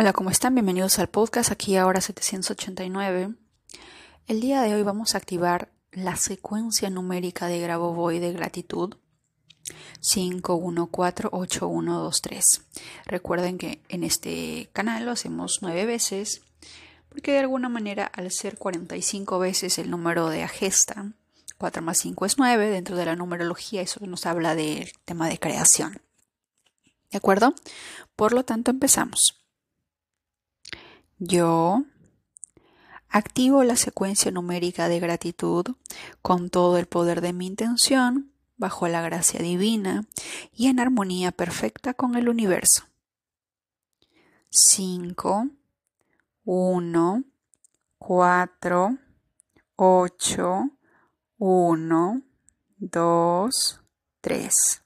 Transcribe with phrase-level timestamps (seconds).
[0.00, 0.54] Hola, ¿cómo están?
[0.54, 3.34] Bienvenidos al podcast aquí ahora 789.
[4.28, 8.94] El día de hoy vamos a activar la secuencia numérica de Grabovoi de gratitud
[10.00, 12.62] 51488123.
[13.06, 16.42] Recuerden que en este canal lo hacemos nueve veces
[17.08, 21.10] porque de alguna manera al ser 45 veces el número de Agesta,
[21.58, 25.40] 4 más 5 es 9 dentro de la numerología, eso nos habla del tema de
[25.40, 26.02] creación.
[27.10, 27.52] ¿De acuerdo?
[28.14, 29.37] Por lo tanto, empezamos.
[31.18, 31.82] Yo
[33.08, 35.66] activo la secuencia numérica de gratitud
[36.22, 40.04] con todo el poder de mi intención, bajo la gracia divina
[40.52, 42.84] y en armonía perfecta con el universo.
[44.50, 45.48] 5,
[46.44, 47.24] 1,
[47.98, 48.98] 4,
[49.76, 50.70] 8,
[51.38, 52.22] 1,
[52.78, 53.80] 2,
[54.20, 54.82] 3.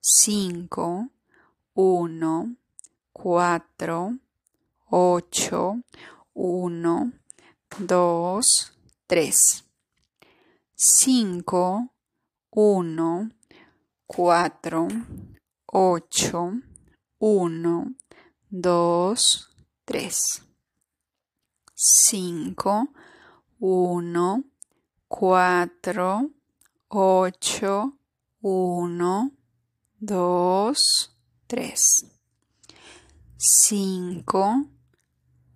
[0.00, 1.08] 5,
[1.74, 2.56] 1,
[3.12, 4.18] 4,
[4.92, 5.84] 8,
[6.34, 7.12] 1,
[7.86, 8.40] 2,
[9.06, 9.32] 3.
[10.74, 11.90] 5,
[12.50, 13.30] 1,
[14.08, 14.88] 4,
[15.72, 16.62] 8,
[17.20, 17.94] 1,
[18.50, 19.16] 2,
[19.84, 20.10] 3.
[21.76, 22.88] 5,
[23.60, 24.44] 1,
[25.08, 26.30] 4,
[26.88, 27.92] 8,
[28.40, 29.30] 1,
[30.00, 30.74] 2,
[31.46, 31.76] 3.
[33.38, 34.79] 5,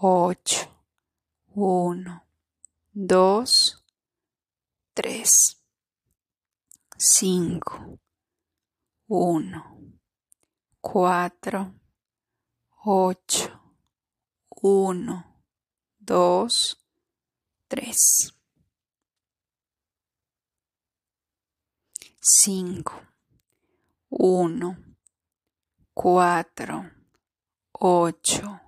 [0.00, 0.70] ocho,
[1.54, 2.24] uno,
[2.92, 3.84] dos,
[4.94, 5.60] tres.
[6.96, 7.98] Cinco,
[9.08, 9.98] uno,
[10.80, 11.74] cuatro,
[12.84, 13.60] ocho,
[14.62, 15.42] uno,
[15.98, 16.84] dos,
[17.66, 18.34] tres.
[22.20, 23.00] Cinco,
[24.10, 24.76] uno,
[25.92, 26.84] cuatro,
[27.72, 28.67] 8,